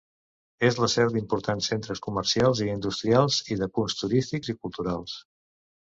[0.69, 5.21] És la seu d'importants centres comercials i industrials, i de punts turístics i culturals.